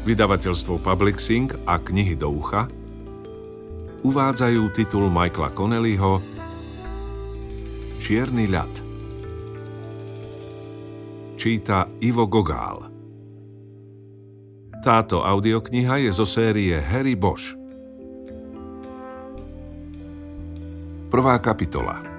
Vydavateľstvo 0.00 0.80
Publixing 0.80 1.52
a 1.68 1.76
knihy 1.76 2.16
do 2.16 2.32
ucha 2.32 2.64
uvádzajú 4.00 4.72
titul 4.72 5.12
Michaela 5.12 5.52
Connellyho 5.52 6.24
Čierny 8.00 8.48
ľad. 8.48 8.72
Číta 11.36 11.84
Ivo 12.00 12.24
Gogál. 12.26 12.88
Táto 14.80 15.20
audiokniha 15.20 16.00
je 16.00 16.10
zo 16.16 16.24
série 16.24 16.80
Harry 16.80 17.12
Bosch. 17.12 17.52
Prvá 21.12 21.36
kapitola 21.44 22.09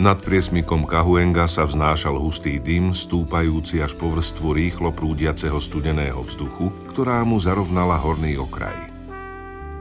Nad 0.00 0.24
priesmikom 0.24 0.88
Kahuenga 0.88 1.44
sa 1.44 1.68
vznášal 1.68 2.16
hustý 2.16 2.56
dym, 2.56 2.96
stúpajúci 2.96 3.84
až 3.84 3.92
po 4.00 4.08
vrstvu 4.08 4.56
rýchlo 4.56 4.96
prúdiaceho 4.96 5.60
studeného 5.60 6.24
vzduchu, 6.24 6.72
ktorá 6.88 7.20
mu 7.20 7.36
zarovnala 7.36 8.00
horný 8.00 8.40
okraj. 8.40 8.72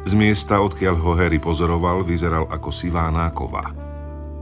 Z 0.03 0.11
miesta, 0.19 0.59
odkiaľ 0.59 0.95
ho 0.99 1.15
Harry 1.15 1.39
pozoroval, 1.39 2.03
vyzeral 2.03 2.51
ako 2.51 2.67
sivá 2.67 3.07
nákova. 3.07 3.71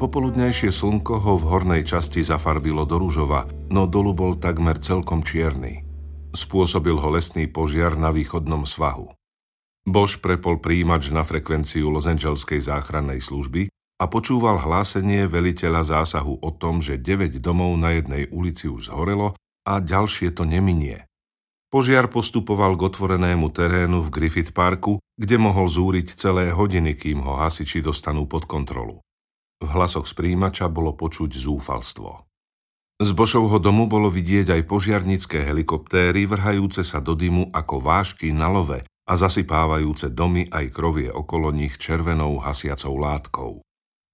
Popoludnejšie 0.02 0.73
slnko 0.73 1.21
ho 1.21 1.38
v 1.38 1.45
hornej 1.45 1.85
časti 1.85 2.26
zafarbilo 2.26 2.82
do 2.90 2.98
rúžova, 2.98 3.46
no 3.70 3.85
dolu 3.85 4.18
bol 4.18 4.34
takmer 4.34 4.82
celkom 4.82 5.21
čierny. 5.21 5.85
Spôsobil 6.34 6.98
ho 6.98 7.09
lesný 7.13 7.46
požiar 7.46 7.94
na 7.94 8.09
východnom 8.09 8.66
svahu. 8.66 9.13
Bož 9.85 10.18
prepol 10.26 10.57
príjimač 10.57 11.13
na 11.13 11.21
frekvenciu 11.21 11.94
Los 11.94 12.09
záchrannej 12.09 13.21
služby 13.21 13.70
a 13.98 14.06
počúval 14.06 14.62
hlásenie 14.62 15.26
veliteľa 15.26 15.82
zásahu 15.82 16.38
o 16.38 16.50
tom, 16.54 16.86
že 16.86 17.02
9 17.02 17.42
domov 17.42 17.74
na 17.82 17.98
jednej 17.98 18.30
ulici 18.30 18.70
už 18.70 18.94
zhorelo 18.94 19.34
a 19.66 19.82
ďalšie 19.82 20.38
to 20.38 20.46
neminie. 20.46 21.10
Požiar 21.68 22.08
postupoval 22.08 22.80
k 22.80 22.88
otvorenému 22.88 23.52
terénu 23.52 23.99
v 24.08 24.10
Griffith 24.13 24.55
Parku, 24.55 25.04
kde 25.20 25.36
mohol 25.36 25.68
zúriť 25.68 26.16
celé 26.16 26.55
hodiny, 26.55 26.96
kým 26.96 27.20
ho 27.20 27.36
hasiči 27.36 27.84
dostanú 27.84 28.24
pod 28.24 28.48
kontrolu. 28.48 29.04
V 29.60 29.68
hlasoch 29.68 30.08
z 30.08 30.14
príjimača 30.16 30.71
bolo 30.71 30.96
počuť 30.96 31.34
zúfalstvo. 31.34 32.24
Z 32.98 33.10
Bošovho 33.14 33.60
domu 33.60 33.86
bolo 33.86 34.08
vidieť 34.08 34.58
aj 34.58 34.62
požiarnické 34.66 35.43
helikoptéry 35.43 36.26
vrhajúce 36.26 36.82
sa 36.88 37.04
do 37.04 37.14
dymu 37.14 37.52
ako 37.52 37.84
vášky 37.84 38.32
na 38.32 38.48
love 38.48 38.80
a 38.82 39.14
zasypávajúce 39.14 40.14
domy 40.16 40.48
aj 40.49 40.71
krovie 40.71 41.12
okolo 41.12 41.52
nich 41.52 41.76
červenou 41.76 42.40
hasiacou 42.40 42.96
látkou. 42.96 43.66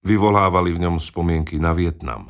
Vyvolávali 0.04 0.76
v 0.76 0.84
ňom 0.84 0.96
spomienky 1.00 1.56
na 1.56 1.72
Vietnam. 1.72 2.28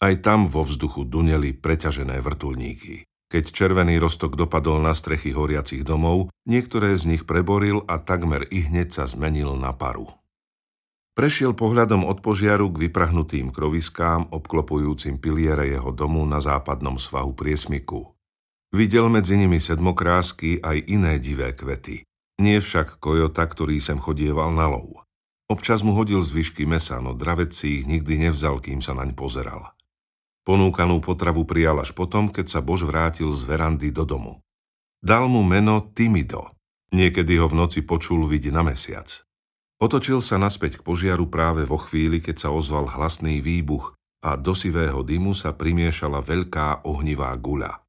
Aj 0.00 0.14
tam 0.24 0.48
vo 0.48 0.64
vzduchu 0.64 1.04
duneli 1.04 1.52
preťažené 1.52 2.16
vrtulníky. 2.24 3.04
Keď 3.28 3.44
červený 3.52 4.00
rostok 4.00 4.40
dopadol 4.40 4.80
na 4.80 4.96
strechy 4.96 5.36
horiacich 5.36 5.84
domov, 5.84 6.32
niektoré 6.48 6.96
z 6.96 7.12
nich 7.12 7.28
preboril 7.28 7.84
a 7.84 8.00
takmer 8.00 8.48
i 8.48 8.64
hneď 8.64 8.96
sa 8.96 9.04
zmenil 9.04 9.52
na 9.60 9.76
paru. 9.76 10.08
Prešiel 11.12 11.52
pohľadom 11.52 12.08
od 12.08 12.24
požiaru 12.24 12.72
k 12.72 12.88
vyprahnutým 12.88 13.52
kroviskám, 13.52 14.32
obklopujúcim 14.32 15.20
piliere 15.20 15.68
jeho 15.68 15.92
domu 15.92 16.24
na 16.24 16.40
západnom 16.40 16.96
svahu 16.96 17.36
priesmiku. 17.36 18.16
Videl 18.72 19.12
medzi 19.12 19.36
nimi 19.36 19.60
sedmokrásky 19.60 20.64
aj 20.64 20.88
iné 20.88 21.20
divé 21.20 21.52
kvety. 21.52 22.08
Nie 22.40 22.64
však 22.64 22.96
kojota, 22.96 23.44
ktorý 23.44 23.76
sem 23.84 24.00
chodieval 24.00 24.56
na 24.56 24.72
lov. 24.72 25.04
Občas 25.50 25.82
mu 25.82 25.98
hodil 25.98 26.22
zvyšky 26.22 26.62
mesa, 26.62 27.02
no 27.02 27.10
dravec 27.10 27.50
si 27.50 27.82
ich 27.82 27.84
nikdy 27.90 28.30
nevzal, 28.30 28.62
kým 28.62 28.78
sa 28.78 28.94
naň 28.94 29.18
pozeral. 29.18 29.74
Ponúkanú 30.46 31.02
potravu 31.02 31.42
prijal 31.42 31.82
až 31.82 31.90
potom, 31.90 32.30
keď 32.30 32.46
sa 32.46 32.60
Bož 32.62 32.86
vrátil 32.86 33.34
z 33.34 33.42
verandy 33.50 33.90
do 33.90 34.06
domu. 34.06 34.38
Dal 35.02 35.26
mu 35.26 35.42
meno 35.42 35.82
Timido. 35.90 36.54
Niekedy 36.94 37.42
ho 37.42 37.50
v 37.50 37.58
noci 37.66 37.82
počul 37.82 38.30
vidieť 38.30 38.54
na 38.54 38.62
mesiac. 38.62 39.26
Otočil 39.82 40.22
sa 40.22 40.38
naspäť 40.38 40.78
k 40.78 40.86
požiaru 40.86 41.26
práve 41.26 41.66
vo 41.66 41.82
chvíli, 41.82 42.22
keď 42.22 42.46
sa 42.46 42.48
ozval 42.54 42.86
hlasný 42.86 43.42
výbuch 43.42 43.96
a 44.22 44.38
do 44.38 44.54
sivého 44.54 45.02
dymu 45.02 45.34
sa 45.34 45.50
primiešala 45.50 46.22
veľká 46.22 46.86
ohnivá 46.86 47.34
guľa. 47.34 47.80